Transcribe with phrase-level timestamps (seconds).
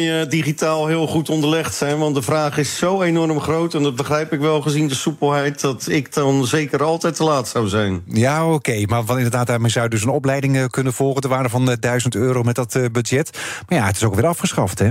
[0.00, 1.98] je digitaal heel goed onderlegd zijn.
[1.98, 3.74] Want de vraag is zo enorm groot.
[3.74, 5.60] En dat begrijp ik wel gezien de soepelheid.
[5.60, 8.02] dat ik dan zeker altijd te laat zou zijn.
[8.06, 8.82] Ja, oké.
[8.86, 11.22] Maar van inderdaad, daarmee zou dus een opleiding eh, kunnen volgen.
[11.22, 13.38] De waarde van 1000 euro met dat eh, budget.
[13.68, 14.90] Maar ja, het is ook weer afgeschaft, hè?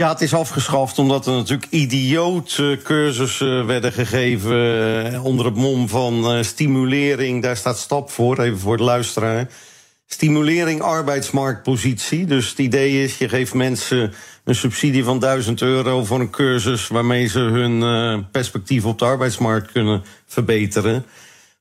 [0.00, 5.12] Ja, het is afgeschaft omdat er natuurlijk idioot cursussen werden gegeven.
[5.12, 7.42] eh, onder het mom van eh, stimulering.
[7.42, 9.48] Daar staat stap voor, even voor de luisteraar.
[10.12, 12.26] Stimulering arbeidsmarktpositie.
[12.26, 14.12] Dus het idee is, je geeft mensen
[14.44, 19.04] een subsidie van 1000 euro voor een cursus waarmee ze hun eh, perspectief op de
[19.04, 21.04] arbeidsmarkt kunnen verbeteren.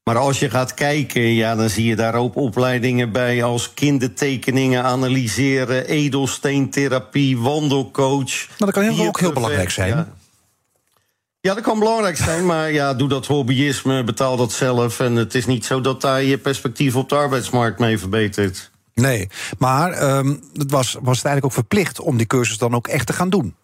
[0.03, 4.83] Maar als je gaat kijken, ja, dan zie je daar ook opleidingen bij als kindertekeningen
[4.83, 8.47] analyseren, edelsteentherapie, wandelcoach.
[8.47, 9.89] Nou, dat kan heel, ook heel belangrijk zijn.
[9.89, 10.07] Ja.
[11.41, 14.99] Ja, dat kan belangrijk zijn, maar ja, doe dat hobbyisme, betaal dat zelf.
[14.99, 18.71] En het is niet zo dat daar je perspectief op de arbeidsmarkt mee verbetert.
[18.93, 22.87] Nee, maar um, het was, was het eigenlijk ook verplicht om die cursus dan ook
[22.87, 23.55] echt te gaan doen?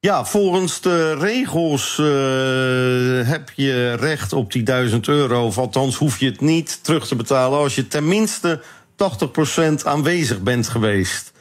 [0.00, 5.46] Ja, volgens de regels uh, heb je recht op die 1000 euro.
[5.46, 10.68] Of althans hoef je het niet terug te betalen als je tenminste 80% aanwezig bent
[10.68, 11.32] geweest.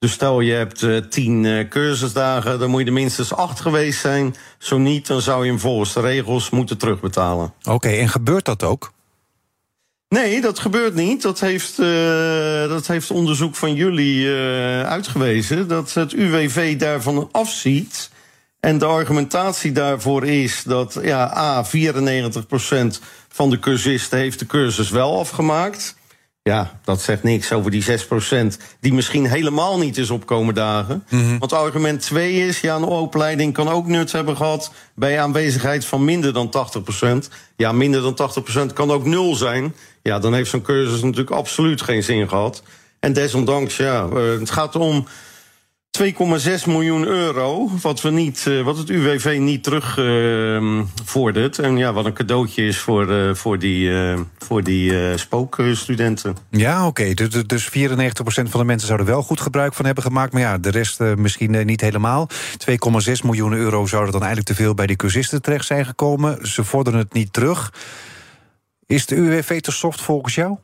[0.00, 4.00] Dus stel je hebt uh, 10 uh, cursusdagen, dan moet je er minstens 8 geweest
[4.00, 4.34] zijn.
[4.58, 7.52] Zo niet, dan zou je hem volgens de regels moeten terugbetalen.
[7.58, 8.92] Oké, okay, en gebeurt dat ook?
[10.08, 11.22] Nee, dat gebeurt niet.
[11.22, 14.28] Dat heeft, uh, dat heeft onderzoek van jullie
[14.84, 15.68] uitgewezen.
[15.68, 18.10] Dat het UWV daarvan afziet.
[18.60, 21.68] En de argumentatie daarvoor is dat ja, A, 94%
[23.28, 25.94] van de cursisten heeft de cursus wel afgemaakt.
[26.50, 31.04] Ja, dat zegt niks over die 6% die misschien helemaal niet is opkomen dagen.
[31.08, 31.38] Mm -hmm.
[31.38, 36.04] Want argument 2 is, ja, een opleiding kan ook nut hebben gehad bij aanwezigheid van
[36.04, 36.50] minder dan
[37.24, 37.28] 80%.
[37.56, 38.30] Ja, minder dan
[38.70, 39.74] 80% kan ook nul zijn.
[40.02, 42.62] Ja, dan heeft zo'n cursus natuurlijk absoluut geen zin gehad.
[43.00, 45.06] En desondanks, ja, uh, het gaat om
[45.90, 51.58] 2,6 miljoen euro, wat, we niet, uh, wat het UWV niet terugvordert.
[51.58, 53.92] Uh, en ja, wat een cadeautje is voor, uh, voor die,
[54.38, 56.36] voor die spookstudenten.
[56.50, 57.14] Ja, oké.
[57.14, 57.70] Dus, dus 94%
[58.22, 60.32] van de mensen zouden wel goed gebruik van hebben gemaakt.
[60.32, 62.28] Maar ja, de rest misschien niet helemaal.
[62.30, 62.74] 2,6
[63.24, 66.48] miljoen euro zouden dan eigenlijk te veel bij die cursisten terecht zijn gekomen.
[66.48, 67.72] Ze vorderen het niet terug.
[68.86, 70.56] Is de UWV te soft volgens jou?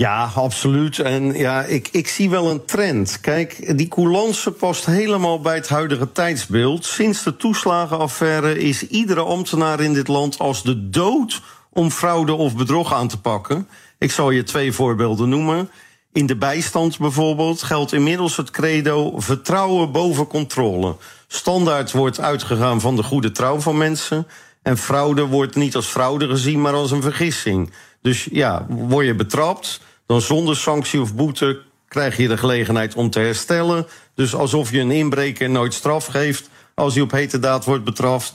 [0.00, 0.98] Ja, absoluut.
[0.98, 3.20] En ja, ik, ik zie wel een trend.
[3.20, 6.84] Kijk, die coulance past helemaal bij het huidige tijdsbeeld.
[6.84, 12.56] Sinds de toeslagenaffaire is iedere ambtenaar in dit land als de dood om fraude of
[12.56, 13.68] bedrog aan te pakken.
[13.98, 15.70] Ik zal je twee voorbeelden noemen.
[16.12, 20.96] In de bijstand bijvoorbeeld geldt inmiddels het credo vertrouwen boven controle.
[21.26, 24.26] Standaard wordt uitgegaan van de goede trouw van mensen.
[24.62, 27.72] En fraude wordt niet als fraude gezien, maar als een vergissing.
[28.02, 33.10] Dus ja, word je betrapt, dan zonder sanctie of boete krijg je de gelegenheid om
[33.10, 33.86] te herstellen.
[34.14, 38.34] Dus alsof je een inbreker nooit straf geeft als hij op hete daad wordt betrapt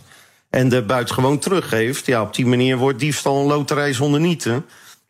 [0.50, 2.06] en de buit gewoon teruggeeft.
[2.06, 4.66] Ja, op die manier wordt diefstal een loterij zonder nieten.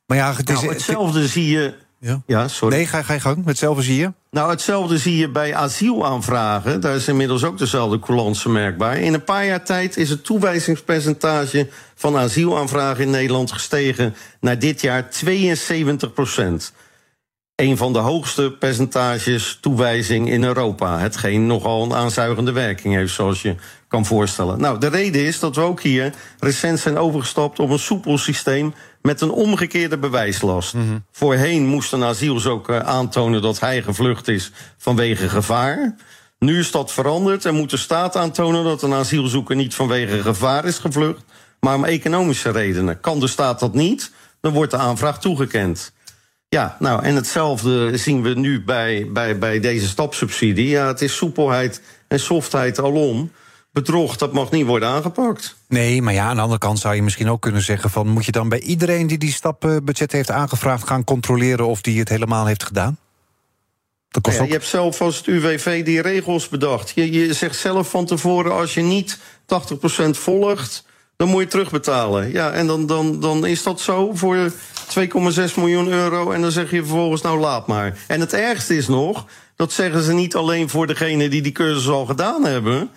[0.05, 1.73] Maar ja, het is, nou, hetzelfde zie je.
[2.05, 2.21] Ja.
[2.25, 2.75] ja, sorry.
[2.75, 3.45] Nee, ga, ga je gang.
[3.45, 4.11] Hetzelfde zie je?
[4.31, 6.81] Nou, hetzelfde zie je bij asielaanvragen.
[6.81, 8.97] Daar is inmiddels ook dezelfde coulance merkbaar.
[8.97, 14.81] In een paar jaar tijd is het toewijzingspercentage van asielaanvragen in Nederland gestegen naar dit
[14.81, 16.73] jaar 72 procent.
[17.55, 20.99] Een van de hoogste percentages toewijzing in Europa.
[20.99, 23.55] Hetgeen nogal een aanzuigende werking heeft, zoals je
[23.87, 24.61] kan voorstellen.
[24.61, 28.73] Nou, de reden is dat we ook hier recent zijn overgestapt op een soepel systeem
[29.01, 30.73] met een omgekeerde bewijslast.
[30.73, 31.03] Mm -hmm.
[31.11, 35.95] Voorheen moest een asielzoeker aantonen dat hij gevlucht is vanwege gevaar.
[36.39, 40.65] Nu is dat veranderd en moet de staat aantonen dat een asielzoeker niet vanwege gevaar
[40.65, 41.23] is gevlucht,
[41.59, 42.99] maar om economische redenen.
[42.99, 44.11] Kan de staat dat niet,
[44.41, 45.93] dan wordt de aanvraag toegekend.
[46.55, 50.67] Ja, nou, en hetzelfde zien we nu bij, bij, bij deze stapsubsidie.
[50.67, 53.31] Ja, het is soepelheid en softheid alom.
[53.71, 55.55] Bedrog, dat mag niet worden aangepakt.
[55.67, 57.89] Nee, maar ja, aan de andere kant zou je misschien ook kunnen zeggen...
[57.89, 60.87] van moet je dan bij iedereen die die stapbudget heeft aangevraagd...
[60.87, 62.97] gaan controleren of die het helemaal heeft gedaan?
[64.09, 64.47] Dat kost ja, ook...
[64.47, 66.91] Je hebt zelf als het UWV die regels bedacht.
[66.95, 70.85] Je, je zegt zelf van tevoren, als je niet 80% volgt...
[71.15, 72.31] dan moet je terugbetalen.
[72.31, 74.51] Ja, en dan, dan, dan is dat zo voor
[74.85, 76.31] 2,6 miljoen euro...
[76.31, 77.97] en dan zeg je vervolgens, nou laat maar.
[78.07, 81.29] En het ergste is nog, dat zeggen ze niet alleen voor degene...
[81.29, 82.89] die die cursus al gedaan hebben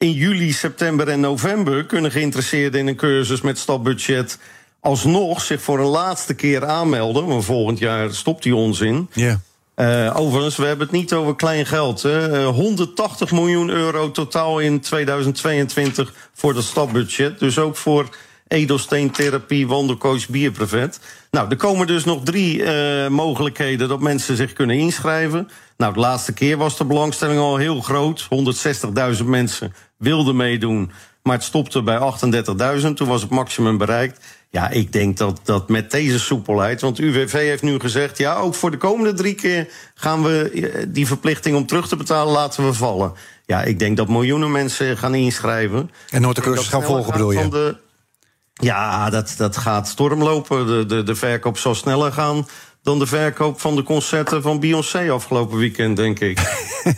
[0.00, 4.38] in juli, september en november kunnen geïnteresseerden in een cursus met stapbudget
[4.80, 7.26] alsnog zich voor een laatste keer aanmelden.
[7.26, 9.08] Want volgend jaar stopt die onzin.
[9.12, 9.40] Ja.
[9.76, 12.02] Uh, overigens, we hebben het niet over klein geld.
[12.02, 12.44] Hè.
[12.44, 17.38] 180 miljoen euro totaal in 2022 voor dat stapbudget.
[17.38, 18.08] Dus ook voor
[18.50, 21.00] edelsteentherapie, wandelcoach, bierprevet.
[21.30, 25.48] Nou, er komen dus nog drie uh, mogelijkheden dat mensen zich kunnen inschrijven.
[25.76, 28.28] Nou, de laatste keer was de belangstelling al heel groot.
[29.18, 30.90] 160.000 mensen wilden meedoen,
[31.22, 31.98] maar het stopte bij
[32.80, 32.86] 38.000.
[32.94, 34.24] Toen was het maximum bereikt.
[34.50, 36.80] Ja, ik denk dat, dat met deze soepelheid.
[36.80, 38.18] Want UWV heeft nu gezegd.
[38.18, 41.96] Ja, ook voor de komende drie keer gaan we eh, die verplichting om terug te
[41.96, 43.12] betalen laten we vallen.
[43.46, 45.90] Ja, ik denk dat miljoenen mensen gaan inschrijven.
[46.10, 47.88] En nooit de cursus gaan volgen, bedoel je?
[48.60, 50.66] Ja, dat, dat gaat stormlopen.
[50.66, 52.46] De, de, de verkoop zal sneller gaan
[52.82, 56.38] dan de verkoop van de concerten van Beyoncé afgelopen weekend, denk ik.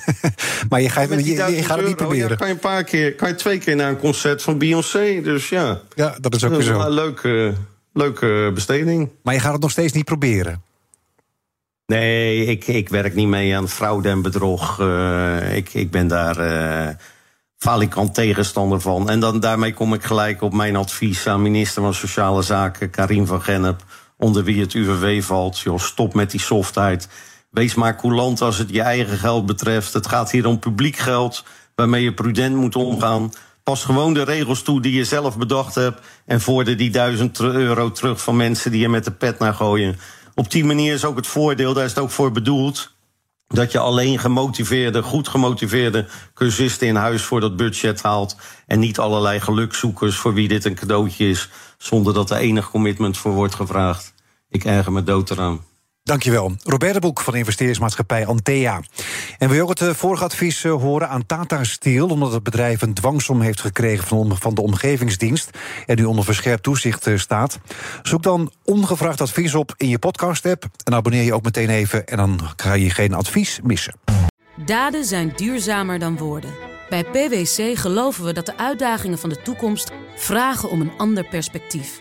[0.68, 2.28] maar je gaat, je, je gaat het niet proberen.
[2.28, 5.20] Ja, kan je een paar keer, kan je twee keer naar een concert van Beyoncé.
[5.22, 5.80] Dus ja.
[5.94, 6.80] Ja, dat is ook weer zo.
[6.80, 7.54] Een leuke,
[7.92, 9.10] leuke besteding.
[9.22, 10.62] Maar je gaat het nog steeds niet proberen.
[11.86, 14.80] Nee, ik, ik werk niet mee aan fraude en bedrog.
[14.80, 16.94] Uh, ik, ik ben daar uh,
[17.62, 19.10] falikant tegenstander van.
[19.10, 23.26] En dan, daarmee kom ik gelijk op mijn advies aan minister van Sociale Zaken, Karim
[23.26, 23.84] van Gennep
[24.16, 25.58] onder wie het UWV valt.
[25.58, 27.08] Joh, stop met die softheid.
[27.50, 29.92] Wees maar coulant als het je eigen geld betreft.
[29.92, 31.44] Het gaat hier om publiek geld
[31.74, 33.32] waarmee je prudent moet omgaan.
[33.62, 36.00] Pas gewoon de regels toe die je zelf bedacht hebt.
[36.26, 39.98] En voerde die duizend euro terug van mensen die je met de pet naar gooien.
[40.34, 42.94] Op die manier is ook het voordeel, daar is het ook voor bedoeld.
[43.52, 48.36] Dat je alleen gemotiveerde, goed gemotiveerde cursisten in huis voor dat budget haalt.
[48.66, 51.48] En niet allerlei gelukzoekers voor wie dit een cadeautje is.
[51.78, 54.14] Zonder dat er enig commitment voor wordt gevraagd.
[54.48, 55.60] Ik erger me dood eraan.
[56.04, 56.52] Dankjewel.
[56.62, 58.80] Robert de Boek van de investeringsmaatschappij Antea.
[59.38, 62.08] En wil je ook het eh, vorige advies eh, horen aan Tata Steel...
[62.08, 65.50] omdat het bedrijf een dwangsom heeft gekregen van de omgevingsdienst...
[65.86, 67.58] en nu onder verscherpt toezicht eh, staat?
[68.02, 70.64] Zoek dan ongevraagd advies op in je podcast-app...
[70.84, 73.94] en abonneer je ook meteen even en dan ga je geen advies missen.
[74.64, 76.50] Daden zijn duurzamer dan woorden.
[76.88, 79.90] Bij PwC geloven we dat de uitdagingen van de toekomst...
[80.16, 82.00] vragen om een ander perspectief.